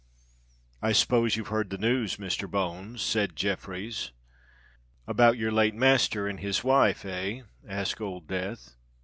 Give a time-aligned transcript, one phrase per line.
[0.81, 2.49] "I s'pose you've heard the news, Mr.
[2.49, 4.09] Bones?" said Jeffreys.
[5.05, 8.73] "About your late master and his wife—eh?" asked Old Death.